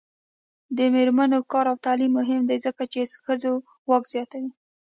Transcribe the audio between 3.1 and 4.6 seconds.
ښځو واک زیاتوي.